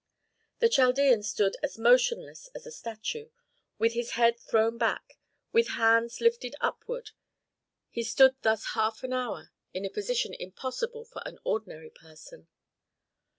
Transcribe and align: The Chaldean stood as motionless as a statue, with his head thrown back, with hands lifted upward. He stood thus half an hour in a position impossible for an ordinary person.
The 0.61 0.67
Chaldean 0.67 1.21
stood 1.21 1.57
as 1.61 1.77
motionless 1.77 2.49
as 2.55 2.65
a 2.65 2.71
statue, 2.71 3.29
with 3.77 3.93
his 3.93 4.13
head 4.17 4.39
thrown 4.39 4.79
back, 4.79 5.19
with 5.51 5.67
hands 5.77 6.19
lifted 6.19 6.55
upward. 6.59 7.11
He 7.91 8.01
stood 8.01 8.33
thus 8.41 8.69
half 8.73 9.03
an 9.03 9.13
hour 9.13 9.51
in 9.75 9.85
a 9.85 9.91
position 9.91 10.33
impossible 10.33 11.05
for 11.05 11.21
an 11.27 11.37
ordinary 11.43 11.91
person. 11.91 12.47